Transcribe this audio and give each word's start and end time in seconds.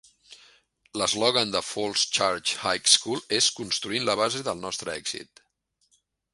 L'eslògan 1.01 1.51
de 1.55 1.61
Falls 1.67 2.05
Church 2.19 2.55
High 2.63 2.91
School 2.95 3.23
és 3.41 3.51
"Construint 3.61 4.09
la 4.11 4.19
base 4.25 4.45
del 4.51 4.67
nostre 4.67 4.99
èxit". 4.99 5.47